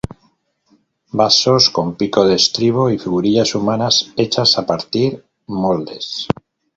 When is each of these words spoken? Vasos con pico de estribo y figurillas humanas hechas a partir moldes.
Vasos 1.11 1.69
con 1.69 1.95
pico 1.95 2.25
de 2.25 2.33
estribo 2.33 2.89
y 2.89 2.97
figurillas 2.97 3.53
humanas 3.53 4.11
hechas 4.17 4.57
a 4.57 4.65
partir 4.65 5.23
moldes. 5.45 6.25